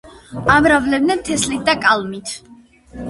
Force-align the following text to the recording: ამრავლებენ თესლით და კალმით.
ამრავლებენ 0.53 1.21
თესლით 1.29 1.69
და 1.71 1.77
კალმით. 1.87 2.35